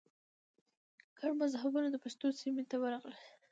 [1.17, 3.19] ګڼ مذهبونه د پښتنو سیمې ته ورغلي